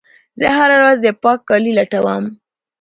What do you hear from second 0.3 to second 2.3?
زه هره ورځ د پاک کالي لټوم.